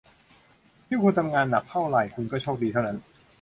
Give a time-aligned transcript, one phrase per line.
[0.89, 2.97] ยิ่งคุณทำงานหนักเท่าไหร่ คุณก็โชคดีเท่านั้น